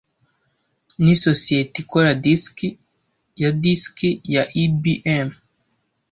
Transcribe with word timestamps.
Nisosiyete 1.03 1.75
ikora 1.83 2.11
disiki 2.23 2.67
ya 3.41 3.49
disiki 3.61 4.09
ya 4.35 4.43
IBM 4.63 5.29